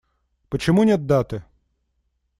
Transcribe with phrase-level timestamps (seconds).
[0.49, 1.43] Почему нет даты?